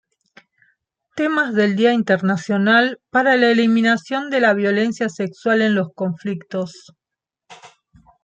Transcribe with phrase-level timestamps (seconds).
[1.15, 6.87] Temas del Día Internacional para la Eliminación de la Violencia Sexual en los Conflictos